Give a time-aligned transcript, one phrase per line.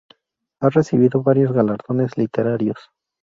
[0.61, 2.89] Ha recibido varios galardones literarios.